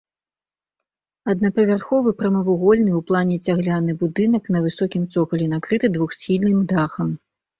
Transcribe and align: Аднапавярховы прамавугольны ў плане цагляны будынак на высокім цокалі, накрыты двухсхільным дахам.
Аднапавярховы 1.33 2.13
прамавугольны 2.21 2.91
ў 2.95 3.01
плане 3.11 3.35
цагляны 3.49 3.91
будынак 4.03 4.43
на 4.55 4.59
высокім 4.65 5.03
цокалі, 5.13 5.45
накрыты 5.55 5.87
двухсхільным 5.99 6.59
дахам. 6.73 7.07